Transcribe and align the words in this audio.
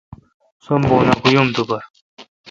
سم 0.63 0.81
بونہ 0.87 1.13
کہ 1.21 1.29
یم 1.33 1.47
تو 1.55 1.63
پر۔ 1.69 1.81